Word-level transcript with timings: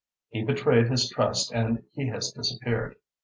"He 0.31 0.43
betrayed 0.43 0.87
his 0.87 1.07
trust 1.07 1.51
and 1.51 1.83
he 1.91 2.07
has 2.07 2.31
disappeared. 2.31 2.95